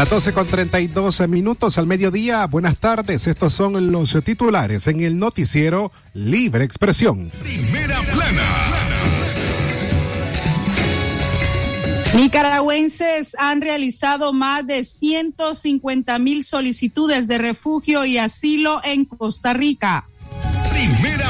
Las 0.00 0.08
12 0.08 0.32
con 0.32 0.46
32 0.46 1.28
minutos 1.28 1.76
al 1.76 1.86
mediodía. 1.86 2.46
Buenas 2.46 2.78
tardes. 2.78 3.26
Estos 3.26 3.52
son 3.52 3.92
los 3.92 4.16
titulares 4.24 4.86
en 4.86 5.00
el 5.00 5.18
noticiero 5.18 5.92
Libre 6.14 6.64
Expresión. 6.64 7.30
Primera 7.42 8.00
plana. 8.10 8.42
Nicaragüenses 12.14 13.36
han 13.38 13.60
realizado 13.60 14.32
más 14.32 14.66
de 14.66 14.84
150 14.84 16.18
mil 16.18 16.44
solicitudes 16.44 17.28
de 17.28 17.36
refugio 17.36 18.06
y 18.06 18.16
asilo 18.16 18.80
en 18.82 19.04
Costa 19.04 19.52
Rica. 19.52 20.06
Primera 20.70 21.16
plana. 21.18 21.29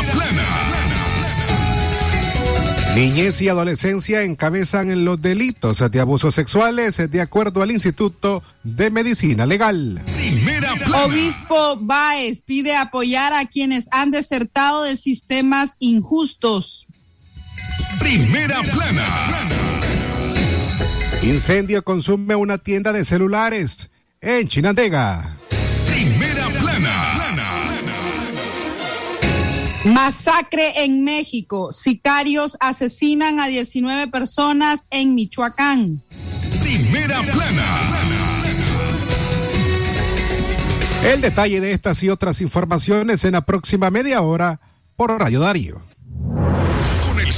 Niñez 2.94 3.40
y 3.40 3.48
adolescencia 3.48 4.24
encabezan 4.24 5.04
los 5.04 5.22
delitos 5.22 5.78
de 5.90 6.00
abusos 6.00 6.34
sexuales 6.34 7.00
de 7.10 7.20
acuerdo 7.20 7.62
al 7.62 7.70
Instituto 7.70 8.42
de 8.64 8.90
Medicina 8.90 9.46
Legal. 9.46 10.02
Primera. 10.16 10.74
Obispo 11.04 11.76
Báez 11.80 12.42
pide 12.42 12.74
apoyar 12.74 13.32
a 13.32 13.46
quienes 13.46 13.86
han 13.92 14.10
desertado 14.10 14.82
de 14.82 14.96
sistemas 14.96 15.76
injustos. 15.78 16.86
Primera 17.98 18.60
plana. 18.62 19.06
Incendio 21.22 21.84
consume 21.84 22.34
una 22.34 22.58
tienda 22.58 22.92
de 22.92 23.04
celulares 23.04 23.90
en 24.20 24.48
Chinandega. 24.48 25.39
Masacre 29.84 30.84
en 30.84 31.04
México. 31.04 31.72
Sicarios 31.72 32.56
asesinan 32.60 33.40
a 33.40 33.46
19 33.46 34.08
personas 34.08 34.86
en 34.90 35.14
Michoacán. 35.14 36.02
Primera 36.62 37.22
plana. 37.22 38.00
El 41.04 41.22
detalle 41.22 41.62
de 41.62 41.72
estas 41.72 42.02
y 42.02 42.10
otras 42.10 42.42
informaciones 42.42 43.24
en 43.24 43.32
la 43.32 43.40
próxima 43.40 43.90
media 43.90 44.20
hora 44.20 44.60
por 44.96 45.18
Radio 45.18 45.40
Darío. 45.40 45.89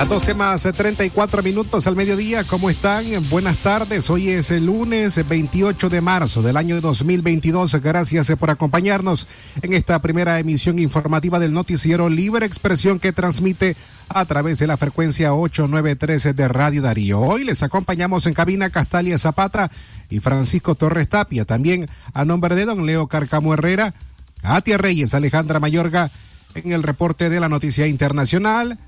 Las 0.00 0.08
12 0.08 0.32
más 0.32 0.62
34 0.62 1.42
minutos 1.42 1.86
al 1.86 1.94
mediodía, 1.94 2.42
¿cómo 2.44 2.70
están? 2.70 3.04
Buenas 3.28 3.58
tardes, 3.58 4.08
hoy 4.08 4.30
es 4.30 4.50
el 4.50 4.64
lunes 4.64 5.28
28 5.28 5.90
de 5.90 6.00
marzo 6.00 6.40
del 6.40 6.56
año 6.56 6.80
2022. 6.80 7.74
Gracias 7.82 8.32
por 8.38 8.48
acompañarnos 8.48 9.28
en 9.60 9.74
esta 9.74 10.00
primera 10.00 10.38
emisión 10.38 10.78
informativa 10.78 11.38
del 11.38 11.52
noticiero 11.52 12.08
Libre 12.08 12.46
Expresión 12.46 12.98
que 12.98 13.12
transmite 13.12 13.76
a 14.08 14.24
través 14.24 14.58
de 14.58 14.68
la 14.68 14.78
frecuencia 14.78 15.34
8913 15.34 16.32
de 16.32 16.48
Radio 16.48 16.80
Darío. 16.80 17.20
Hoy 17.20 17.44
les 17.44 17.62
acompañamos 17.62 18.24
en 18.24 18.32
cabina 18.32 18.70
Castalia 18.70 19.18
Zapata 19.18 19.70
y 20.08 20.20
Francisco 20.20 20.76
Torres 20.76 21.10
Tapia, 21.10 21.44
también 21.44 21.90
a 22.14 22.24
nombre 22.24 22.54
de 22.54 22.64
don 22.64 22.86
Leo 22.86 23.06
Carcamo 23.06 23.52
Herrera, 23.52 23.92
Katia 24.40 24.78
Reyes, 24.78 25.12
Alejandra 25.12 25.60
Mayorga 25.60 26.10
en 26.54 26.72
el 26.72 26.84
reporte 26.84 27.28
de 27.28 27.38
la 27.38 27.50
noticia 27.50 27.86
internacional. 27.86 28.78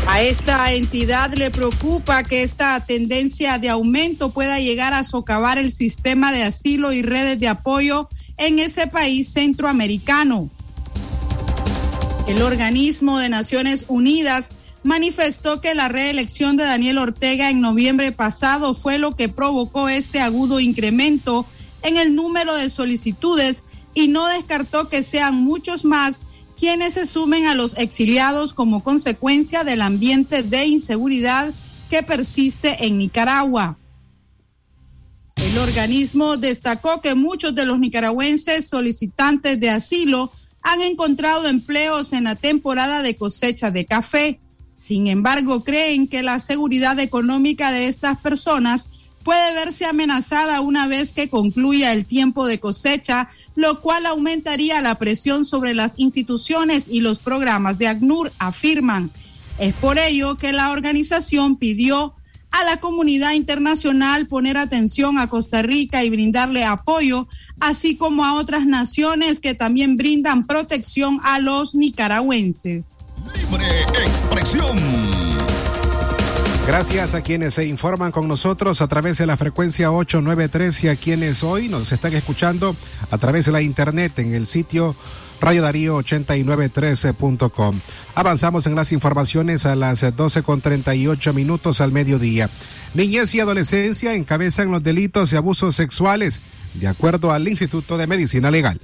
A 0.08 0.22
esta 0.22 0.72
entidad 0.72 1.34
le 1.34 1.52
preocupa 1.52 2.24
que 2.24 2.44
esta 2.44 2.80
tendencia 2.86 3.60
de 3.60 3.70
aumento 3.70 4.30
pueda 4.30 4.58
llegar 4.58 4.94
a 4.94 5.04
socavar 5.04 5.58
el 5.58 5.74
sistema 5.74 6.32
de 6.32 6.44
asilo 6.44 6.94
y 6.94 7.02
redes 7.02 7.40
de 7.42 7.50
apoyo 7.50 8.08
en 8.38 8.60
ese 8.60 8.88
país 8.88 9.32
centroamericano. 9.32 10.50
El 12.28 12.42
organismo 12.42 13.20
de 13.20 13.30
Naciones 13.30 13.86
Unidas 13.88 14.50
manifestó 14.84 15.62
que 15.62 15.74
la 15.74 15.88
reelección 15.88 16.58
de 16.58 16.64
Daniel 16.64 16.98
Ortega 16.98 17.50
en 17.50 17.62
noviembre 17.62 18.12
pasado 18.12 18.74
fue 18.74 19.00
lo 19.00 19.16
que 19.16 19.30
provocó 19.30 19.90
este 19.90 20.20
agudo 20.20 20.60
incremento 20.60 21.46
en 21.84 21.98
el 21.98 22.16
número 22.16 22.56
de 22.56 22.70
solicitudes 22.70 23.64
y 23.94 24.08
no 24.08 24.28
descartó 24.28 24.90
que 24.90 25.04
sean 25.04 25.36
muchos 25.36 25.86
más 25.86 26.26
quienes 26.58 26.96
se 26.96 27.06
sumen 27.06 27.46
a 27.46 27.56
los 27.56 27.78
exiliados 27.78 28.54
como 28.54 28.84
consecuencia 28.84 29.64
del 29.64 29.82
ambiente 29.82 30.44
de 30.44 30.66
inseguridad 30.66 31.54
que 31.90 32.04
persiste 32.04 32.86
en 32.86 32.98
Nicaragua. 32.98 33.78
El 35.58 35.64
organismo 35.64 36.38
destacó 36.38 37.02
que 37.02 37.16
muchos 37.16 37.56
de 37.56 37.66
los 37.66 37.80
nicaragüenses 37.80 38.70
solicitantes 38.70 39.60
de 39.60 39.72
asilo 39.72 40.32
han 40.62 40.82
encontrado 40.82 41.48
empleos 41.48 42.14
en 42.14 42.26
la 42.26 42.36
temporada 42.36 43.02
de 43.02 43.16
cosecha 43.16 43.72
de 43.72 43.88
café. 43.88 44.40
Sin 44.70 45.08
embargo, 45.08 45.64
creen 45.64 46.08
que 46.08 46.22
la 46.22 46.38
seguridad 46.38 47.00
económica 47.00 47.72
de 47.72 47.88
estas 47.88 48.20
personas 48.20 48.92
puede 49.24 49.52
verse 49.56 49.86
amenazada 49.86 50.62
una 50.62 50.86
vez 50.86 51.12
que 51.12 51.28
concluya 51.28 51.92
el 51.92 52.06
tiempo 52.06 52.46
de 52.46 52.60
cosecha, 52.60 53.28
lo 53.56 53.82
cual 53.82 54.06
aumentaría 54.06 54.80
la 54.82 54.94
presión 55.00 55.44
sobre 55.44 55.74
las 55.74 55.96
instituciones 55.98 56.86
y 56.88 57.02
los 57.02 57.18
programas 57.18 57.80
de 57.80 57.88
ACNUR, 57.88 58.32
afirman. 58.38 59.10
Es 59.58 59.74
por 59.74 59.98
ello 59.98 60.36
que 60.36 60.54
la 60.54 60.70
organización 60.70 61.56
pidió 61.56 62.14
a 62.58 62.64
la 62.64 62.78
comunidad 62.78 63.34
internacional 63.34 64.28
poner 64.28 64.58
atención 64.58 65.20
a 65.20 65.30
Costa 65.30 65.62
Rica 65.62 66.04
y 66.04 66.10
brindarle 66.10 66.66
apoyo, 66.66 67.28
así 67.60 67.96
como 67.96 68.26
a 68.26 68.34
otras 68.34 68.66
naciones 68.66 69.40
que 69.40 69.54
también 69.54 69.96
brindan 69.96 70.46
protección 70.46 71.20
a 71.24 71.40
los 71.40 71.76
nicaragüenses. 71.76 73.00
Libre 73.36 73.82
expresión. 74.04 75.17
Gracias 76.68 77.16
a 77.16 77.22
quienes 77.22 77.54
se 77.54 77.66
informan 77.66 78.12
con 78.12 78.28
nosotros 78.28 78.82
a 78.82 78.90
través 78.90 79.18
de 79.18 79.26
la 79.26 79.38
frecuencia 79.38 79.90
893 79.90 80.84
y 80.84 80.90
a 80.90 80.98
quienes 80.98 81.42
hoy 81.42 81.70
nos 81.70 81.94
están 81.94 82.14
escuchando 82.14 82.76
a 83.10 83.18
través 83.18 83.46
de 83.46 83.54
la 83.54 83.62
internet 83.62 84.20
en 84.20 84.34
el 84.34 84.46
sitio 84.46 84.94
Radio 85.40 85.62
Darío 85.62 85.96
8913.com. 85.96 87.80
Avanzamos 88.16 88.68
en 88.68 88.76
las 88.76 88.92
informaciones 88.92 89.66
a 89.66 89.78
las 89.78 90.14
12 90.14 90.44
con 90.44 90.60
38 90.60 91.32
minutos 91.32 91.80
al 91.80 91.94
mediodía. 91.94 92.50
Niñez 92.94 93.34
y 93.34 93.40
adolescencia 93.40 94.14
encabezan 94.14 94.70
los 94.70 94.84
delitos 94.84 95.32
de 95.32 95.38
abusos 95.38 95.74
sexuales, 95.74 96.42
de 96.74 96.90
acuerdo 96.90 97.32
al 97.32 97.48
Instituto 97.48 97.98
de 97.98 98.08
Medicina 98.08 98.52
Legal. 98.52 98.78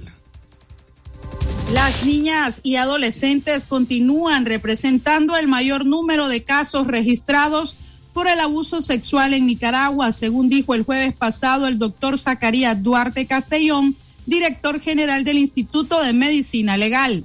Las 1.72 2.04
niñas 2.04 2.60
y 2.62 2.76
adolescentes 2.76 3.64
continúan 3.64 4.44
representando 4.44 5.36
el 5.36 5.48
mayor 5.48 5.86
número 5.86 6.28
de 6.28 6.44
casos 6.44 6.86
registrados 6.86 7.76
por 8.12 8.28
el 8.28 8.38
abuso 8.38 8.82
sexual 8.82 9.34
en 9.34 9.46
Nicaragua, 9.46 10.12
según 10.12 10.48
dijo 10.48 10.74
el 10.74 10.84
jueves 10.84 11.14
pasado 11.14 11.66
el 11.66 11.78
doctor 11.78 12.18
Zacarías 12.18 12.82
Duarte 12.82 13.26
Castellón, 13.26 13.96
director 14.26 14.80
general 14.80 15.24
del 15.24 15.38
Instituto 15.38 16.02
de 16.02 16.12
Medicina 16.12 16.76
Legal. 16.76 17.24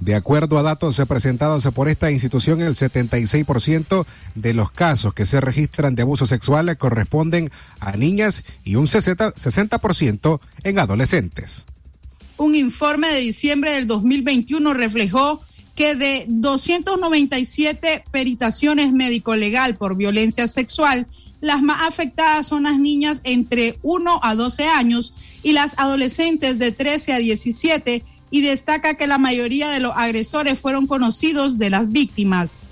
De 0.00 0.14
acuerdo 0.14 0.58
a 0.58 0.62
datos 0.62 1.00
presentados 1.08 1.66
por 1.72 1.88
esta 1.88 2.10
institución, 2.10 2.60
el 2.60 2.74
76% 2.74 4.04
de 4.34 4.52
los 4.52 4.70
casos 4.70 5.14
que 5.14 5.24
se 5.24 5.40
registran 5.40 5.94
de 5.94 6.02
abuso 6.02 6.26
sexual 6.26 6.76
corresponden 6.76 7.50
a 7.80 7.92
niñas 7.92 8.44
y 8.62 8.74
un 8.74 8.88
60%, 8.88 10.40
en 10.64 10.78
adolescentes. 10.78 11.64
Un 12.38 12.54
informe 12.54 13.08
de 13.08 13.20
diciembre 13.20 13.72
del 13.72 13.86
2021 13.86 14.74
reflejó 14.74 15.40
que 15.74 15.94
de 15.94 16.24
297 16.28 18.04
peritaciones 18.10 18.92
médico-legal 18.92 19.76
por 19.76 19.96
violencia 19.96 20.48
sexual, 20.48 21.06
las 21.40 21.62
más 21.62 21.86
afectadas 21.86 22.48
son 22.48 22.64
las 22.64 22.78
niñas 22.78 23.20
entre 23.24 23.78
1 23.82 24.20
a 24.22 24.34
12 24.34 24.64
años 24.64 25.14
y 25.42 25.52
las 25.52 25.78
adolescentes 25.78 26.58
de 26.58 26.72
13 26.72 27.12
a 27.12 27.18
17 27.18 28.02
y 28.30 28.40
destaca 28.40 28.96
que 28.96 29.06
la 29.06 29.18
mayoría 29.18 29.68
de 29.68 29.80
los 29.80 29.92
agresores 29.96 30.58
fueron 30.58 30.86
conocidos 30.86 31.58
de 31.58 31.70
las 31.70 31.88
víctimas. 31.88 32.68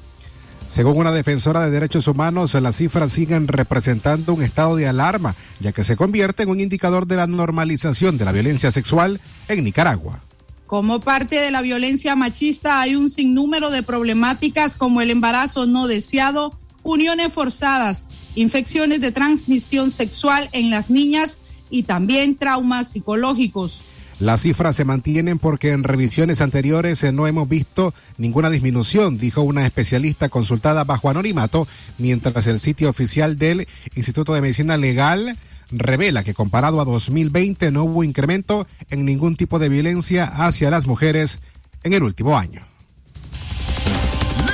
Según 0.69 0.97
una 0.99 1.13
defensora 1.13 1.61
de 1.61 1.71
derechos 1.71 2.09
humanos, 2.09 2.55
las 2.55 2.77
cifras 2.77 3.13
siguen 3.13 3.47
representando 3.47 4.35
un 4.35 4.43
estado 4.43 4.77
de 4.77 4.89
alarma, 4.89 5.37
ya 5.61 5.73
que 5.73 5.85
se 5.85 5.97
convierte 5.97 6.43
en 6.43 6.49
un 6.49 6.61
indicador 6.61 7.07
de 7.07 7.17
la 7.17 7.27
normalización 7.27 8.19
de 8.19 8.25
la 8.25 8.33
violencia 8.33 8.71
sexual 8.71 9.21
en 9.49 9.63
Nicaragua. 9.63 10.21
Como 10.67 11.01
parte 11.01 11.37
de 11.37 11.51
la 11.51 11.63
violencia 11.63 12.17
machista 12.17 12.81
hay 12.81 12.97
un 12.97 13.11
sinnúmero 13.11 13.71
de 13.71 13.83
problemáticas 13.83 14.77
como 14.77 15.01
el 15.01 15.11
embarazo 15.11 15.67
no 15.67 15.87
deseado, 15.87 16.51
uniones 16.83 17.33
forzadas, 17.33 18.09
infecciones 18.35 19.01
de 19.01 19.13
transmisión 19.13 19.91
sexual 19.91 20.49
en 20.53 20.71
las 20.71 20.91
niñas 20.91 21.39
y 21.71 21.85
también 21.85 22.37
traumas 22.37 22.93
psicológicos. 22.93 23.85
Las 24.21 24.43
cifras 24.43 24.77
se 24.77 24.85
mantienen 24.85 25.39
porque 25.39 25.73
en 25.73 25.83
revisiones 25.83 26.41
anteriores 26.41 27.03
eh, 27.03 27.13
no 27.13 27.27
hemos 27.27 27.49
visto 27.49 27.93
ninguna 28.17 28.49
disminución, 28.49 29.19
dijo 29.19 29.43
una 29.43 29.67
especialista 29.67 30.29
consultada 30.29 30.85
bajo 30.85 31.11
anonimato, 31.11 31.67
mientras 31.99 32.47
el 32.47 32.61
sitio 32.61 32.89
oficial 32.89 33.37
del 33.39 33.67
Instituto 33.95 34.33
de 34.33 34.41
Medicina 34.41 34.77
Legal 34.77 35.37
revela 35.71 36.23
que 36.23 36.35
comparado 36.35 36.81
a 36.81 36.85
2020 36.85 37.71
no 37.73 37.85
hubo 37.85 38.05
incremento 38.05 38.67
en 38.91 39.05
ningún 39.05 39.35
tipo 39.37 39.59
de 39.59 39.69
violencia 39.69 40.25
hacia 40.25 40.71
las 40.71 40.87
mujeres 40.87 41.41
en 41.83 41.93
el 41.93 42.03
último 42.03 42.39
año. 42.39 42.63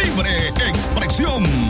Libre 0.02 0.48
expresión. 0.68 1.69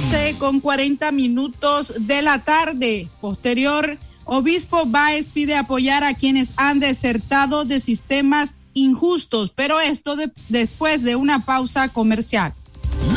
12 0.00 0.36
con 0.38 0.60
40 0.60 1.10
minutos 1.10 1.92
de 1.98 2.22
la 2.22 2.44
tarde. 2.44 3.08
Posterior, 3.20 3.98
Obispo 4.24 4.84
Báez 4.86 5.28
pide 5.28 5.56
apoyar 5.56 6.04
a 6.04 6.14
quienes 6.14 6.52
han 6.56 6.78
desertado 6.78 7.64
de 7.64 7.80
sistemas 7.80 8.60
injustos, 8.74 9.52
pero 9.54 9.80
esto 9.80 10.16
después 10.48 11.02
de 11.02 11.16
una 11.16 11.44
pausa 11.44 11.88
comercial. 11.88 12.54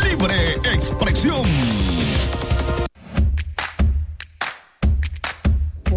Libre 0.04 0.56
expresión. 0.74 1.44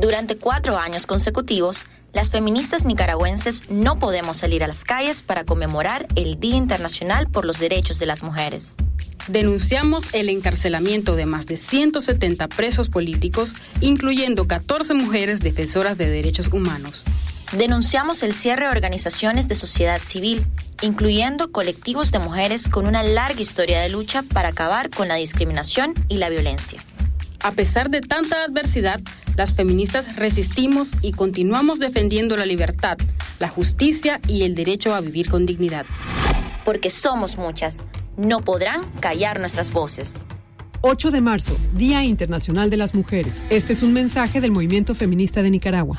Durante 0.05 0.37
cuatro 0.37 0.77
años 0.77 1.07
consecutivos, 1.07 1.87
las 2.13 2.31
feministas 2.31 2.85
nicaragüenses 2.85 3.71
no 3.71 3.99
podemos 3.99 4.37
salir 4.37 4.63
a 4.63 4.67
las 4.67 4.85
calles 4.85 5.23
para 5.23 5.45
conmemorar 5.45 6.07
el 6.15 6.39
Día 6.39 6.57
Internacional 6.57 7.27
por 7.31 7.47
los 7.47 7.59
Derechos 7.59 7.99
de 7.99 8.05
las 8.05 8.23
Mujeres. 8.23 8.77
Denunciamos 9.29 10.13
el 10.13 10.29
encarcelamiento 10.29 11.17
de 11.17 11.25
más 11.25 11.47
de 11.47 11.57
170 11.57 12.49
presos 12.49 12.91
políticos, 12.91 13.55
incluyendo 13.81 14.47
14 14.47 14.93
mujeres 14.93 15.41
defensoras 15.41 15.97
de 15.97 16.11
derechos 16.11 16.49
humanos. 16.53 17.05
Denunciamos 17.53 18.23
el 18.23 18.35
cierre 18.35 18.67
de 18.67 18.73
organizaciones 18.73 19.49
de 19.49 19.55
sociedad 19.55 20.03
civil, 20.03 20.45
incluyendo 20.83 21.51
colectivos 21.51 22.13
de 22.13 22.19
mujeres 22.19 22.69
con 22.69 22.87
una 22.87 23.03
larga 23.03 23.41
historia 23.41 23.81
de 23.81 23.89
lucha 23.89 24.23
para 24.23 24.51
acabar 24.51 24.91
con 24.91 25.09
la 25.09 25.15
discriminación 25.15 25.95
y 26.11 26.19
la 26.19 26.29
violencia. 26.29 26.79
A 27.41 27.53
pesar 27.53 27.89
de 27.89 28.01
tanta 28.01 28.45
adversidad, 28.45 29.01
las 29.37 29.55
feministas 29.55 30.17
resistimos 30.17 30.91
y 31.03 31.13
continuamos 31.13 31.79
defendiendo 31.79 32.37
la 32.37 32.47
libertad, 32.47 32.99
la 33.41 33.49
justicia 33.49 34.21
y 34.29 34.43
el 34.43 34.55
derecho 34.55 34.95
a 34.95 35.01
vivir 35.01 35.31
con 35.31 35.47
dignidad. 35.47 35.87
Porque 36.65 36.91
somos 36.91 37.37
muchas 37.37 37.87
no 38.17 38.41
podrán 38.41 38.85
callar 39.01 39.41
nuestras 39.41 39.73
voces. 39.73 40.25
8 40.83 41.11
de 41.11 41.21
marzo, 41.21 41.57
Día 41.75 42.05
Internacional 42.05 42.69
de 42.69 42.77
las 42.77 42.95
Mujeres. 42.95 43.35
Este 43.49 43.73
es 43.73 43.83
un 43.83 43.93
mensaje 43.93 44.41
del 44.41 44.51
movimiento 44.51 44.95
feminista 44.95 45.43
de 45.43 45.51
Nicaragua. 45.51 45.99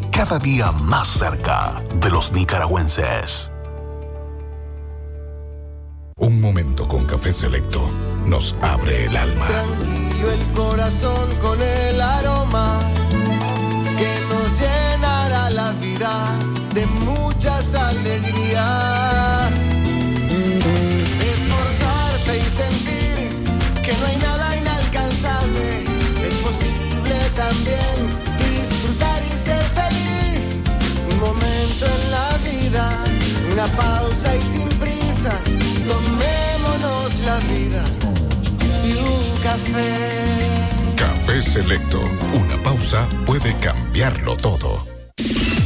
cada 0.11 0.37
día 0.37 0.71
más 0.71 1.07
cerca 1.07 1.81
de 1.95 2.09
los 2.09 2.31
nicaragüenses. 2.31 3.51
Un 6.17 6.39
momento 6.39 6.87
con 6.87 7.05
café 7.05 7.33
selecto 7.33 7.89
nos 8.25 8.55
abre 8.61 9.05
el 9.05 9.17
alma. 9.17 9.47
Tranquilo 9.47 10.31
el 10.31 10.53
corazón 10.53 11.35
con 11.41 11.59
el 11.61 11.99
aroma 11.99 12.79
que 13.97 14.19
nos 14.29 14.59
llenará 14.59 15.49
la 15.49 15.71
vida 15.71 16.11
de 16.75 16.85
muchas 16.85 17.73
alegrías. 17.73 19.00
Pausa 33.77 34.35
y 34.35 34.41
sin 34.41 34.69
prisas, 34.79 35.43
tomémonos 35.87 37.19
la 37.25 37.37
vida 37.51 37.83
y 38.83 38.93
un 38.93 39.37
café. 39.43 40.91
Café 40.95 41.41
Selecto, 41.41 41.99
una 42.33 42.57
pausa 42.63 43.07
puede 43.25 43.55
cambiarlo 43.57 44.35
todo. 44.37 44.90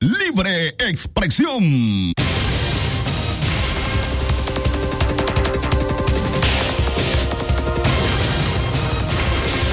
Libre 0.00 0.68
expresión. 0.78 2.12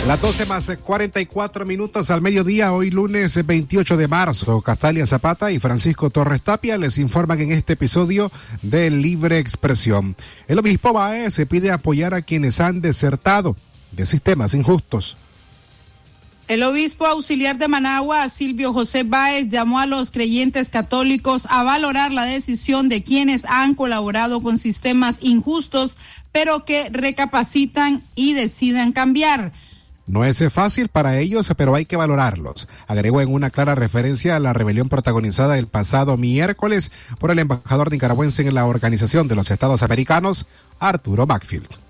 Las 0.05 0.19
12 0.19 0.45
más 0.45 0.71
44 0.83 1.65
minutos 1.65 2.11
al 2.11 2.21
mediodía, 2.21 2.73
hoy 2.73 2.91
lunes 2.91 3.45
28 3.45 3.95
de 3.95 4.07
marzo. 4.09 4.61
Castalia 4.61 5.07
Zapata 5.07 5.51
y 5.51 5.59
Francisco 5.59 6.09
Torres 6.09 6.41
Tapia 6.41 6.77
les 6.77 6.97
informan 6.97 7.39
en 7.39 7.51
este 7.51 7.73
episodio 7.73 8.31
de 8.61 8.89
Libre 8.91 9.39
Expresión. 9.39 10.17
El 10.47 10.59
obispo 10.59 10.91
Baez 10.91 11.33
se 11.33 11.45
pide 11.45 11.71
apoyar 11.71 12.13
a 12.13 12.23
quienes 12.23 12.59
han 12.59 12.81
desertado 12.81 13.55
de 13.93 14.05
sistemas 14.05 14.53
injustos. 14.53 15.17
El 16.47 16.61
obispo 16.61 17.07
auxiliar 17.07 17.57
de 17.57 17.67
Managua, 17.67 18.29
Silvio 18.29 18.71
José 18.71 19.01
Báez, 19.01 19.49
llamó 19.49 19.79
a 19.79 19.87
los 19.87 20.11
creyentes 20.11 20.69
católicos 20.69 21.47
a 21.49 21.63
valorar 21.63 22.11
la 22.11 22.23
decisión 22.23 22.87
de 22.87 23.01
quienes 23.01 23.45
han 23.45 23.73
colaborado 23.73 24.41
con 24.41 24.59
sistemas 24.59 25.17
injustos, 25.21 25.97
pero 26.31 26.63
que 26.63 26.89
recapacitan 26.91 28.03
y 28.13 28.33
decidan 28.33 28.91
cambiar. 28.91 29.53
No 30.05 30.23
es 30.23 30.43
fácil 30.53 30.87
para 30.87 31.17
ellos, 31.17 31.51
pero 31.57 31.73
hay 31.73 31.85
que 31.85 31.97
valorarlos. 31.97 32.67
Agregó 32.85 33.21
en 33.21 33.33
una 33.33 33.49
clara 33.49 33.73
referencia 33.73 34.35
a 34.35 34.39
la 34.39 34.53
rebelión 34.53 34.87
protagonizada 34.87 35.57
el 35.57 35.65
pasado 35.65 36.15
miércoles 36.15 36.91
por 37.17 37.31
el 37.31 37.39
embajador 37.39 37.91
nicaragüense 37.91 38.43
en 38.43 38.53
la 38.53 38.67
Organización 38.67 39.27
de 39.27 39.33
los 39.33 39.49
Estados 39.49 39.81
Americanos, 39.81 40.45
Arturo 40.79 41.25
Macfield. 41.25 41.84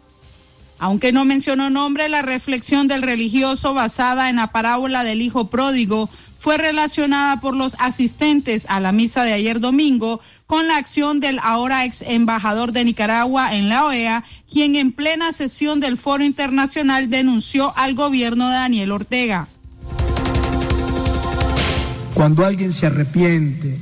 Aunque 0.77 1.13
no 1.13 1.23
mencionó 1.23 1.69
nombre, 1.69 2.09
la 2.09 2.21
reflexión 2.21 2.87
del 2.87 3.01
religioso 3.01 3.73
basada 3.73 4.29
en 4.29 4.35
la 4.35 4.47
parábola 4.47 5.03
del 5.03 5.21
Hijo 5.21 5.47
Pródigo 5.49 6.09
fue 6.37 6.57
relacionada 6.57 7.39
por 7.39 7.55
los 7.55 7.75
asistentes 7.79 8.65
a 8.67 8.79
la 8.79 8.91
misa 8.91 9.23
de 9.23 9.33
ayer 9.33 9.59
domingo 9.59 10.19
con 10.45 10.67
la 10.67 10.77
acción 10.77 11.19
del 11.19 11.39
ahora 11.41 11.85
ex 11.85 12.01
embajador 12.01 12.71
de 12.71 12.85
Nicaragua 12.85 13.55
en 13.55 13.69
la 13.69 13.85
OEA, 13.85 14.23
quien 14.51 14.75
en 14.75 14.91
plena 14.91 15.31
sesión 15.31 15.79
del 15.79 15.97
Foro 15.97 16.23
Internacional 16.23 17.09
denunció 17.09 17.75
al 17.77 17.95
gobierno 17.95 18.49
de 18.49 18.55
Daniel 18.55 18.91
Ortega. 18.91 19.47
Cuando 22.13 22.45
alguien 22.45 22.71
se 22.71 22.85
arrepiente 22.85 23.79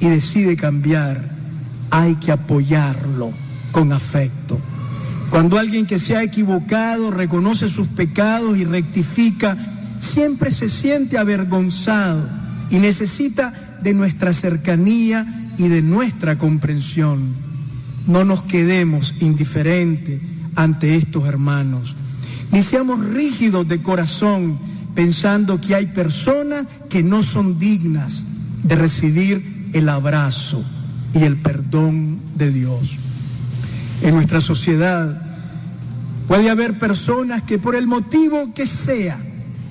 y 0.00 0.06
decide 0.06 0.56
cambiar, 0.56 1.22
hay 1.90 2.14
que 2.16 2.32
apoyarlo 2.32 3.30
con 3.72 3.92
afecto. 3.92 4.58
Cuando 5.30 5.58
alguien 5.58 5.86
que 5.86 5.98
se 5.98 6.16
ha 6.16 6.22
equivocado 6.22 7.10
reconoce 7.10 7.68
sus 7.68 7.88
pecados 7.88 8.56
y 8.56 8.64
rectifica, 8.64 9.56
siempre 9.98 10.50
se 10.50 10.68
siente 10.68 11.18
avergonzado 11.18 12.26
y 12.70 12.76
necesita 12.76 13.52
de 13.82 13.94
nuestra 13.94 14.32
cercanía 14.32 15.52
y 15.58 15.68
de 15.68 15.82
nuestra 15.82 16.38
comprensión. 16.38 17.34
No 18.06 18.24
nos 18.24 18.42
quedemos 18.42 19.14
indiferentes 19.20 20.20
ante 20.54 20.96
estos 20.96 21.26
hermanos, 21.26 21.96
ni 22.52 22.62
seamos 22.62 23.04
rígidos 23.04 23.68
de 23.68 23.82
corazón 23.82 24.58
pensando 24.94 25.60
que 25.60 25.74
hay 25.74 25.86
personas 25.86 26.66
que 26.88 27.02
no 27.02 27.22
son 27.22 27.58
dignas 27.58 28.24
de 28.62 28.76
recibir 28.76 29.70
el 29.74 29.88
abrazo 29.88 30.64
y 31.14 31.24
el 31.24 31.36
perdón 31.36 32.18
de 32.36 32.50
Dios. 32.50 32.98
En 34.02 34.14
nuestra 34.14 34.40
sociedad 34.40 35.22
puede 36.28 36.50
haber 36.50 36.78
personas 36.78 37.42
que 37.42 37.58
por 37.58 37.76
el 37.76 37.86
motivo 37.86 38.52
que 38.54 38.66
sea 38.66 39.18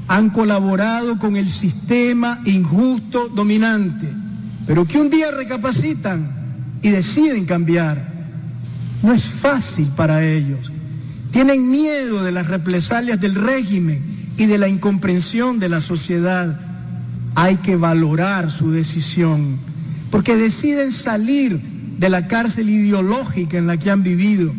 han 0.07 0.29
colaborado 0.29 1.17
con 1.17 1.35
el 1.35 1.49
sistema 1.49 2.39
injusto 2.45 3.29
dominante, 3.29 4.07
pero 4.67 4.85
que 4.85 4.99
un 4.99 5.09
día 5.09 5.31
recapacitan 5.31 6.31
y 6.81 6.89
deciden 6.89 7.45
cambiar. 7.45 8.13
No 9.01 9.13
es 9.13 9.23
fácil 9.23 9.87
para 9.95 10.23
ellos. 10.23 10.71
Tienen 11.31 11.69
miedo 11.69 12.23
de 12.23 12.31
las 12.31 12.47
represalias 12.47 13.19
del 13.19 13.35
régimen 13.35 14.01
y 14.37 14.45
de 14.45 14.57
la 14.57 14.67
incomprensión 14.67 15.59
de 15.59 15.69
la 15.69 15.79
sociedad. 15.79 16.59
Hay 17.35 17.57
que 17.57 17.75
valorar 17.75 18.49
su 18.49 18.71
decisión, 18.71 19.57
porque 20.11 20.35
deciden 20.35 20.91
salir 20.91 21.74
de 21.97 22.09
la 22.09 22.27
cárcel 22.27 22.69
ideológica 22.69 23.57
en 23.57 23.67
la 23.67 23.77
que 23.77 23.91
han 23.91 24.03
vivido. 24.03 24.51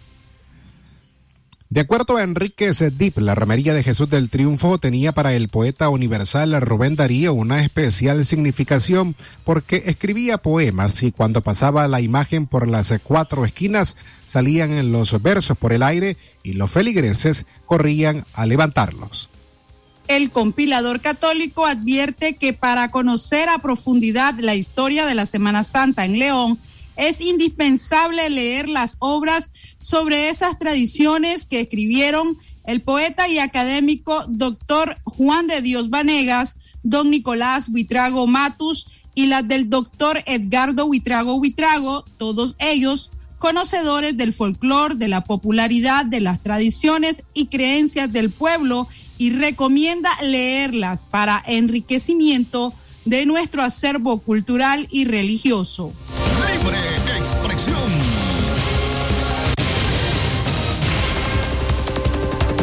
De 1.71 1.81
acuerdo 1.81 2.17
a 2.17 2.23
Enrique 2.23 2.73
Dip, 2.97 3.19
la 3.19 3.35
romería 3.35 3.75
de 3.75 3.83
Jesús 3.83 4.09
del 4.09 4.31
Triunfo 4.31 4.79
tenía 4.79 5.13
para 5.13 5.35
el 5.35 5.49
poeta 5.49 5.91
universal 5.91 6.59
Rubén 6.63 6.97
Darío 6.97 7.35
una 7.35 7.63
especial 7.63 8.25
significación 8.25 9.15
porque 9.45 9.83
escribía 9.85 10.39
poemas 10.39 11.03
y 11.03 11.13
cuando 11.13 11.43
pasaba 11.43 11.87
la 11.87 12.01
imagen 12.01 12.47
por 12.47 12.67
las 12.67 12.95
cuatro 13.05 13.45
esquinas 13.45 13.99
salían 14.25 14.91
los 14.91 15.21
versos 15.21 15.59
por 15.59 15.75
el 15.75 15.83
aire 15.83 16.17
y 16.43 16.55
los 16.55 16.71
feligreses 16.71 17.45
corrían 17.67 18.25
a 18.33 18.47
levantarlos. 18.47 19.29
El 20.07 20.31
compilador 20.31 21.03
católico 21.03 21.67
advierte 21.67 22.37
que 22.37 22.55
para 22.55 22.91
conocer 22.91 23.51
a 23.51 23.59
profundidad 23.59 24.33
la 24.39 24.55
historia 24.55 25.05
de 25.05 25.15
la 25.15 25.27
Semana 25.27 25.65
Santa 25.65 26.07
en 26.07 26.19
León, 26.19 26.59
es 26.99 27.21
indispensable 27.21 28.29
leer 28.29 28.69
las 28.69 28.97
obras 28.99 29.53
sobre 29.79 30.29
esas 30.29 30.59
tradiciones 30.59 31.47
que 31.47 31.61
escribieron 31.61 32.37
el 32.65 32.83
poeta 32.83 33.29
y 33.29 33.39
académico 33.39 34.25
doctor 34.29 34.99
Juan 35.05 35.47
de 35.47 35.63
Dios 35.63 35.89
Vanegas, 35.89 36.57
don 36.83 37.09
Nicolás 37.09 37.69
Huitrago 37.69 38.27
Matus 38.27 38.89
y 39.15 39.27
las 39.27 39.47
del 39.47 39.71
doctor 39.71 40.23
Edgardo 40.27 40.87
Huitrago 40.87 41.37
Huitrago, 41.37 42.05
todos 42.19 42.57
ellos 42.59 43.11
conocedores 43.39 44.17
del 44.17 44.33
folclore, 44.33 44.97
de 44.97 45.07
la 45.07 45.23
popularidad, 45.23 46.05
de 46.05 46.21
las 46.21 46.43
tradiciones 46.43 47.23
y 47.33 47.47
creencias 47.47 48.13
del 48.13 48.31
pueblo 48.31 48.89
y 49.19 49.31
recomienda 49.31 50.11
leerlas 50.21 51.05
para 51.05 51.43
enriquecimiento 51.47 52.75
de 53.05 53.25
nuestro 53.25 53.63
acervo 53.63 54.19
cultural 54.19 54.89
y 54.91 55.05
religioso. 55.05 55.93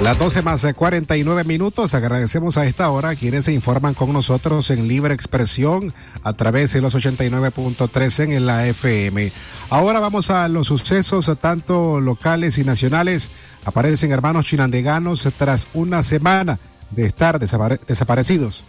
Las 0.06 0.20
12 0.20 0.44
más 0.44 0.64
49 0.76 1.46
minutos. 1.46 1.96
Agradecemos 1.96 2.58
a 2.58 2.68
esta 2.68 2.92
hora 2.92 3.10
a 3.10 3.16
quienes 3.16 3.46
se 3.46 3.54
informan 3.54 3.96
con 3.96 4.14
nosotros 4.14 4.70
en 4.70 4.88
libre 4.88 5.16
expresión 5.16 5.96
a 6.22 6.34
través 6.34 6.74
de 6.74 6.82
los 6.82 6.94
89.3 6.94 8.32
en 8.32 8.46
la 8.46 8.68
FM. 8.68 9.32
Ahora 9.72 10.00
vamos 10.00 10.30
a 10.30 10.48
los 10.48 10.68
sucesos 10.68 11.32
tanto 11.42 12.00
locales 12.00 12.60
y 12.60 12.64
nacionales. 12.64 13.32
Aparecen 13.66 14.12
hermanos 14.12 14.46
chinandeganos 14.46 15.28
tras 15.40 15.70
una 15.74 16.04
semana 16.04 16.60
de 16.92 17.08
estar 17.08 17.40
desaparecidos. 17.40 18.64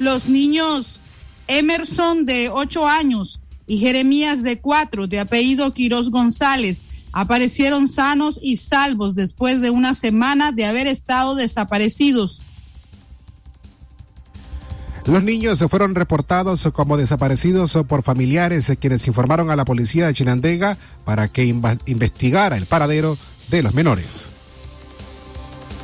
Los 0.00 0.28
niños 0.28 0.98
Emerson 1.46 2.26
de 2.26 2.48
8 2.48 2.88
años 2.88 3.38
y 3.68 3.78
Jeremías 3.78 4.42
de 4.42 4.58
4 4.58 5.06
de 5.06 5.20
apellido 5.20 5.72
Quiroz 5.72 6.10
González 6.10 6.82
aparecieron 7.12 7.88
sanos 7.88 8.38
y 8.42 8.56
salvos 8.56 9.14
después 9.14 9.60
de 9.60 9.70
una 9.70 9.94
semana 9.94 10.52
de 10.52 10.66
haber 10.66 10.86
estado 10.86 11.34
desaparecidos. 11.34 12.42
Los 15.06 15.24
niños 15.24 15.64
fueron 15.70 15.94
reportados 15.94 16.68
como 16.74 16.98
desaparecidos 16.98 17.78
por 17.88 18.02
familiares 18.02 18.70
quienes 18.78 19.06
informaron 19.06 19.50
a 19.50 19.56
la 19.56 19.64
policía 19.64 20.06
de 20.06 20.12
Chinandega 20.12 20.76
para 21.06 21.28
que 21.28 21.46
investigara 21.86 22.58
el 22.58 22.66
paradero 22.66 23.16
de 23.48 23.62
los 23.62 23.72
menores. 23.72 24.30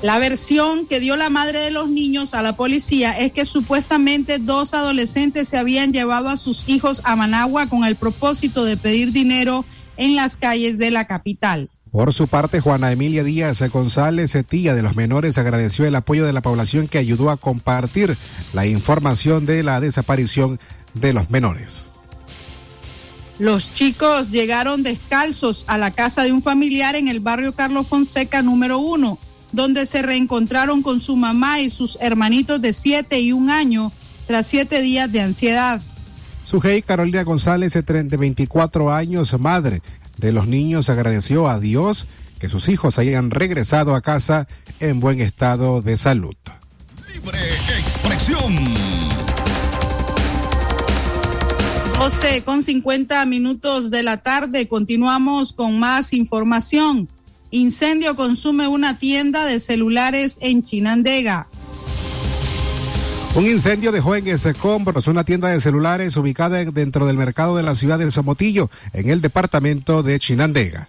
La 0.02 0.18
versión 0.18 0.86
que 0.86 1.00
dio 1.00 1.16
la 1.16 1.30
madre 1.30 1.60
de 1.60 1.70
los 1.70 1.88
niños 1.88 2.34
a 2.34 2.42
la 2.42 2.54
policía 2.54 3.18
es 3.18 3.32
que 3.32 3.46
supuestamente 3.46 4.38
dos 4.38 4.74
adolescentes 4.74 5.48
se 5.48 5.56
habían 5.56 5.94
llevado 5.94 6.28
a 6.28 6.36
sus 6.36 6.68
hijos 6.68 7.00
a 7.04 7.16
Managua 7.16 7.66
con 7.68 7.86
el 7.86 7.96
propósito 7.96 8.66
de 8.66 8.76
pedir 8.76 9.12
dinero 9.12 9.64
en 9.96 10.16
las 10.16 10.36
calles 10.36 10.78
de 10.78 10.90
la 10.90 11.06
capital. 11.06 11.68
Por 11.90 12.12
su 12.12 12.26
parte, 12.26 12.58
Juana 12.58 12.90
Emilia 12.90 13.22
Díaz 13.22 13.62
González, 13.70 14.36
tía 14.48 14.74
de 14.74 14.82
los 14.82 14.96
menores, 14.96 15.38
agradeció 15.38 15.86
el 15.86 15.94
apoyo 15.94 16.26
de 16.26 16.32
la 16.32 16.42
población 16.42 16.88
que 16.88 16.98
ayudó 16.98 17.30
a 17.30 17.36
compartir 17.36 18.16
la 18.52 18.66
información 18.66 19.46
de 19.46 19.62
la 19.62 19.78
desaparición 19.78 20.58
de 20.94 21.12
los 21.12 21.30
menores. 21.30 21.88
Los 23.38 23.72
chicos 23.74 24.30
llegaron 24.30 24.82
descalzos 24.82 25.64
a 25.68 25.78
la 25.78 25.92
casa 25.92 26.24
de 26.24 26.32
un 26.32 26.42
familiar 26.42 26.96
en 26.96 27.06
el 27.06 27.20
barrio 27.20 27.52
Carlos 27.52 27.86
Fonseca 27.86 28.42
número 28.42 28.78
uno, 28.78 29.18
donde 29.52 29.86
se 29.86 30.02
reencontraron 30.02 30.82
con 30.82 31.00
su 31.00 31.14
mamá 31.14 31.60
y 31.60 31.70
sus 31.70 31.96
hermanitos 32.00 32.60
de 32.60 32.72
siete 32.72 33.20
y 33.20 33.30
un 33.30 33.50
año 33.50 33.92
tras 34.26 34.48
siete 34.48 34.82
días 34.82 35.12
de 35.12 35.20
ansiedad. 35.20 35.80
Sujei 36.44 36.82
Carolina 36.82 37.24
González, 37.24 37.72
de 37.72 38.16
24 38.16 38.92
años, 38.92 39.38
madre 39.40 39.82
de 40.18 40.30
los 40.30 40.46
niños, 40.46 40.90
agradeció 40.90 41.48
a 41.48 41.58
Dios 41.58 42.06
que 42.38 42.48
sus 42.48 42.68
hijos 42.68 42.98
hayan 42.98 43.30
regresado 43.30 43.94
a 43.94 44.02
casa 44.02 44.46
en 44.78 45.00
buen 45.00 45.20
estado 45.20 45.80
de 45.80 45.96
salud. 45.96 46.36
Libre 47.12 47.38
expresión. 47.78 48.74
12 51.98 52.42
con 52.42 52.62
50 52.62 53.24
minutos 53.24 53.90
de 53.90 54.02
la 54.02 54.18
tarde. 54.18 54.68
Continuamos 54.68 55.54
con 55.54 55.78
más 55.78 56.12
información. 56.12 57.08
Incendio 57.50 58.16
consume 58.16 58.68
una 58.68 58.98
tienda 58.98 59.46
de 59.46 59.60
celulares 59.60 60.36
en 60.42 60.62
Chinandega. 60.62 61.48
Un 63.34 63.48
incendio 63.48 63.90
dejó 63.90 64.14
en 64.14 64.28
escombros 64.28 65.08
una 65.08 65.24
tienda 65.24 65.48
de 65.48 65.60
celulares 65.60 66.16
ubicada 66.16 66.64
dentro 66.66 67.04
del 67.04 67.16
mercado 67.16 67.56
de 67.56 67.64
la 67.64 67.74
ciudad 67.74 67.98
de 67.98 68.08
Somotillo, 68.12 68.70
en 68.92 69.10
el 69.10 69.20
departamento 69.20 70.04
de 70.04 70.20
Chinandega. 70.20 70.88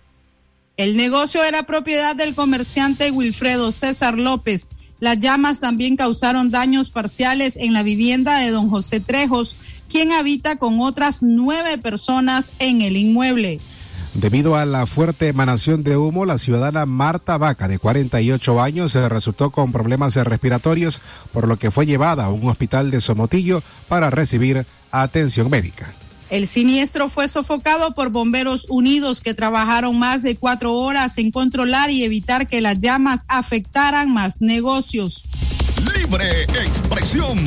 El 0.77 0.95
negocio 0.95 1.43
era 1.43 1.63
propiedad 1.63 2.15
del 2.15 2.35
comerciante 2.35 3.09
Wilfredo 3.09 3.71
César 3.71 4.19
López. 4.19 4.67
Las 4.99 5.19
llamas 5.19 5.59
también 5.59 5.95
causaron 5.95 6.51
daños 6.51 6.91
parciales 6.91 7.57
en 7.57 7.73
la 7.73 7.81
vivienda 7.81 8.37
de 8.37 8.51
don 8.51 8.69
José 8.69 8.99
Trejos, 8.99 9.55
quien 9.89 10.11
habita 10.11 10.57
con 10.57 10.79
otras 10.81 11.23
nueve 11.23 11.79
personas 11.79 12.51
en 12.59 12.83
el 12.83 12.95
inmueble. 12.95 13.59
Debido 14.15 14.55
a 14.55 14.63
la 14.65 14.85
fuerte 14.85 15.27
emanación 15.27 15.83
de 15.83 15.97
humo, 15.97 16.25
la 16.25 16.37
ciudadana 16.37 16.85
Marta 16.85 17.37
Vaca, 17.37 17.67
de 17.67 17.79
48 17.79 18.61
años, 18.61 18.93
resultó 18.93 19.51
con 19.51 19.73
problemas 19.73 20.15
respiratorios, 20.15 21.01
por 21.33 21.49
lo 21.49 21.59
que 21.59 21.69
fue 21.69 21.85
llevada 21.85 22.23
a 22.23 22.31
un 22.31 22.47
hospital 22.47 22.91
de 22.91 23.01
Somotillo 23.01 23.61
para 23.89 24.09
recibir 24.09 24.65
atención 24.89 25.49
médica. 25.49 25.93
El 26.29 26.47
siniestro 26.47 27.09
fue 27.09 27.27
sofocado 27.27 27.93
por 27.93 28.09
bomberos 28.09 28.65
unidos 28.69 29.19
que 29.19 29.33
trabajaron 29.33 29.99
más 29.99 30.23
de 30.23 30.37
cuatro 30.37 30.73
horas 30.75 31.17
en 31.17 31.29
controlar 31.29 31.91
y 31.91 32.05
evitar 32.05 32.47
que 32.47 32.61
las 32.61 32.79
llamas 32.79 33.25
afectaran 33.27 34.13
más 34.13 34.39
negocios. 34.39 35.25
Libre 35.93 36.43
expresión. 36.43 37.37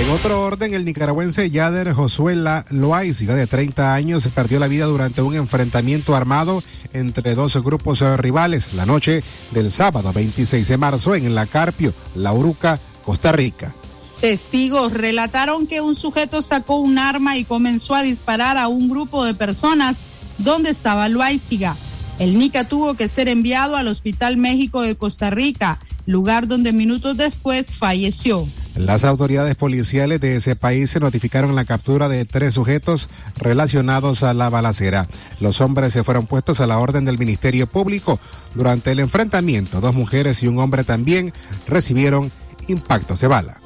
En 0.00 0.10
otro 0.10 0.42
orden, 0.42 0.74
el 0.74 0.84
nicaragüense 0.84 1.50
Yader 1.50 1.92
Josué 1.92 2.36
Loaiziga, 2.70 3.34
de 3.34 3.48
30 3.48 3.94
años, 3.94 4.28
perdió 4.32 4.60
la 4.60 4.68
vida 4.68 4.86
durante 4.86 5.22
un 5.22 5.34
enfrentamiento 5.34 6.14
armado 6.14 6.62
entre 6.92 7.34
dos 7.34 7.60
grupos 7.64 8.00
rivales 8.18 8.74
la 8.74 8.86
noche 8.86 9.24
del 9.50 9.72
sábado 9.72 10.12
26 10.12 10.68
de 10.68 10.76
marzo 10.76 11.16
en 11.16 11.34
La 11.34 11.46
Carpio, 11.46 11.92
La 12.14 12.32
Uruca, 12.32 12.80
Costa 13.04 13.32
Rica. 13.32 13.74
Testigos 14.20 14.92
relataron 14.92 15.66
que 15.66 15.80
un 15.80 15.96
sujeto 15.96 16.42
sacó 16.42 16.76
un 16.76 16.98
arma 16.98 17.36
y 17.36 17.44
comenzó 17.44 17.96
a 17.96 18.02
disparar 18.02 18.56
a 18.56 18.68
un 18.68 18.88
grupo 18.88 19.24
de 19.24 19.34
personas 19.34 19.96
donde 20.38 20.70
estaba 20.70 21.08
Loaiziga. 21.08 21.76
El 22.20 22.38
Nica 22.38 22.68
tuvo 22.68 22.94
que 22.94 23.08
ser 23.08 23.28
enviado 23.28 23.76
al 23.76 23.88
Hospital 23.88 24.36
México 24.36 24.82
de 24.82 24.96
Costa 24.96 25.30
Rica, 25.30 25.80
lugar 26.08 26.48
donde 26.48 26.72
minutos 26.72 27.18
después 27.18 27.66
falleció. 27.70 28.48
Las 28.74 29.04
autoridades 29.04 29.56
policiales 29.56 30.20
de 30.20 30.36
ese 30.36 30.56
país 30.56 30.88
se 30.88 31.00
notificaron 31.00 31.54
la 31.54 31.66
captura 31.66 32.08
de 32.08 32.24
tres 32.24 32.54
sujetos 32.54 33.10
relacionados 33.36 34.22
a 34.22 34.32
la 34.32 34.48
balacera. 34.48 35.06
Los 35.38 35.60
hombres 35.60 35.92
se 35.92 36.04
fueron 36.04 36.26
puestos 36.26 36.60
a 36.60 36.66
la 36.66 36.78
orden 36.78 37.04
del 37.04 37.18
Ministerio 37.18 37.66
Público. 37.66 38.18
Durante 38.54 38.90
el 38.92 39.00
enfrentamiento, 39.00 39.82
dos 39.82 39.94
mujeres 39.94 40.42
y 40.42 40.48
un 40.48 40.58
hombre 40.60 40.82
también 40.82 41.34
recibieron 41.66 42.32
impactos 42.68 43.20
de 43.20 43.28
bala. 43.28 43.60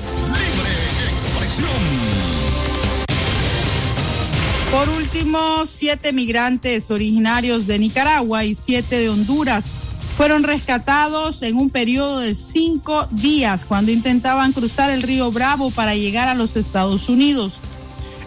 Por 4.73 4.89
último, 4.89 5.65
siete 5.65 6.13
migrantes 6.13 6.91
originarios 6.91 7.69
de 7.69 7.79
Nicaragua 7.79 8.45
y 8.45 8.57
siete 8.57 8.99
de 8.99 9.11
Honduras 9.11 9.82
fueron 10.17 10.43
rescatados 10.43 11.43
en 11.43 11.57
un 11.57 11.71
periodo 11.71 12.19
de 12.21 12.35
cinco 12.35 13.09
días 13.11 13.65
cuando 13.65 13.91
intentaban 13.91 14.53
cruzar 14.53 14.91
el 14.91 15.03
río 15.03 15.31
Bravo 15.31 15.71
para 15.71 15.95
llegar 15.95 16.29
a 16.29 16.35
los 16.35 16.57
Estados 16.57 17.09
Unidos. 17.09 17.61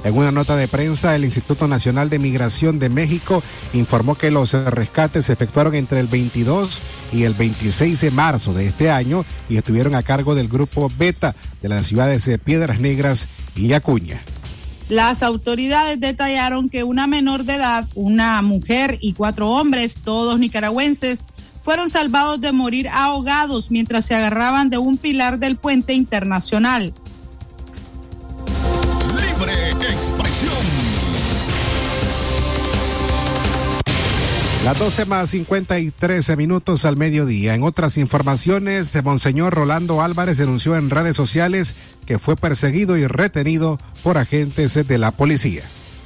En 0.03 0.15
una 0.15 0.31
nota 0.31 0.55
de 0.55 0.67
prensa, 0.67 1.15
el 1.15 1.25
Instituto 1.25 1.67
Nacional 1.67 2.11
de 2.11 2.19
Migración 2.19 2.77
de 2.77 2.89
México 2.89 3.41
informó 3.73 4.15
que 4.15 4.29
los 4.29 4.53
rescates 4.53 5.25
se 5.25 5.33
efectuaron 5.33 5.73
entre 5.73 5.99
el 5.99 6.05
22 6.05 6.79
y 7.11 7.23
el 7.23 7.33
26 7.33 8.01
de 8.01 8.11
marzo 8.11 8.53
de 8.53 8.67
este 8.67 8.91
año 8.91 9.25
y 9.49 9.57
estuvieron 9.57 9.95
a 9.95 10.03
cargo 10.03 10.35
del 10.35 10.47
grupo 10.47 10.91
Beta 10.95 11.35
de 11.61 11.69
las 11.69 11.87
ciudades 11.87 12.23
de 12.25 12.37
Piedras 12.37 12.79
Negras 12.79 13.27
y 13.55 13.73
Acuña. 13.73 14.21
Las 14.89 15.23
autoridades 15.23 15.99
detallaron 15.99 16.69
que 16.69 16.83
una 16.83 17.07
menor 17.07 17.43
de 17.43 17.55
edad, 17.55 17.87
una 17.95 18.43
mujer 18.43 18.99
y 19.01 19.13
cuatro 19.13 19.49
hombres, 19.49 19.95
todos 20.03 20.37
nicaragüenses, 20.37 21.25
fueron 21.65 21.89
salvados 21.89 22.39
de 22.39 22.51
morir 22.51 22.87
ahogados 22.89 23.71
mientras 23.71 24.05
se 24.05 24.13
agarraban 24.13 24.69
de 24.69 24.77
un 24.77 24.99
pilar 24.99 25.39
del 25.39 25.55
puente 25.55 25.93
internacional. 25.93 26.93
Libre 29.09 29.71
expresión. 29.71 30.53
Las 34.63 34.77
12 34.77 35.05
más 35.05 35.31
53 35.31 36.37
minutos 36.37 36.85
al 36.85 36.97
mediodía. 36.97 37.55
En 37.55 37.63
otras 37.63 37.97
informaciones, 37.97 38.95
el 38.95 39.03
Monseñor 39.03 39.55
Rolando 39.55 40.03
Álvarez 40.03 40.37
denunció 40.37 40.77
en 40.77 40.91
redes 40.91 41.15
sociales 41.15 41.73
que 42.05 42.19
fue 42.19 42.35
perseguido 42.35 42.95
y 42.95 43.07
retenido 43.07 43.79
por 44.03 44.19
agentes 44.19 44.75
de 44.75 44.97
la 44.99 45.09
policía. 45.09 45.63